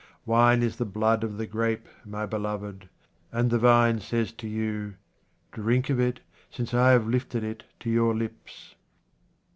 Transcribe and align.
Wine 0.25 0.63
is 0.63 0.77
the 0.77 0.85
blood 0.85 1.23
of 1.23 1.37
the 1.37 1.45
grape, 1.45 1.87
my 2.05 2.25
beloved, 2.25 2.89
and 3.31 3.51
the 3.51 3.59
vine 3.59 3.99
says 3.99 4.31
to 4.31 4.47
you," 4.47 4.95
Drink 5.51 5.91
of 5.91 5.99
it, 5.99 6.21
since 6.49 6.73
I 6.73 6.89
have 6.89 7.07
lifted 7.07 7.43
it 7.43 7.65
to 7.81 7.89
your 7.91 8.15
lips." 8.15 8.73